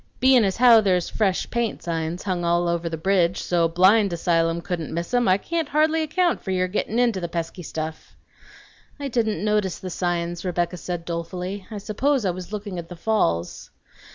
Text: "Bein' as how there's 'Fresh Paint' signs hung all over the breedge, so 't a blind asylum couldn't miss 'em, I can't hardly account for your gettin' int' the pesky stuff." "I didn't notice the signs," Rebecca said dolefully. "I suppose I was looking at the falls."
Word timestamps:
"Bein' 0.19 0.43
as 0.43 0.57
how 0.57 0.81
there's 0.81 1.11
'Fresh 1.11 1.51
Paint' 1.51 1.83
signs 1.83 2.23
hung 2.23 2.43
all 2.43 2.67
over 2.67 2.89
the 2.89 2.97
breedge, 2.97 3.37
so 3.37 3.67
't 3.67 3.69
a 3.71 3.75
blind 3.75 4.11
asylum 4.11 4.59
couldn't 4.59 4.91
miss 4.91 5.13
'em, 5.13 5.27
I 5.27 5.37
can't 5.37 5.69
hardly 5.69 6.01
account 6.01 6.41
for 6.41 6.49
your 6.49 6.67
gettin' 6.67 6.97
int' 6.97 7.21
the 7.21 7.27
pesky 7.27 7.61
stuff." 7.61 8.15
"I 8.99 9.07
didn't 9.09 9.45
notice 9.45 9.77
the 9.77 9.91
signs," 9.91 10.43
Rebecca 10.43 10.77
said 10.77 11.05
dolefully. 11.05 11.67
"I 11.69 11.77
suppose 11.77 12.25
I 12.25 12.31
was 12.31 12.51
looking 12.51 12.79
at 12.79 12.89
the 12.89 12.95
falls." 12.95 13.69